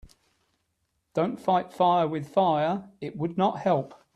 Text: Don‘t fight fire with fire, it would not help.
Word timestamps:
Don‘t 1.13 1.39
fight 1.39 1.71
fire 1.71 2.07
with 2.07 2.27
fire, 2.27 2.89
it 3.01 3.15
would 3.17 3.37
not 3.37 3.59
help. 3.59 3.93